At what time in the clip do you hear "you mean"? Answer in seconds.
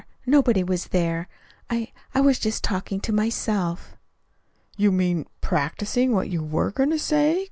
4.75-5.27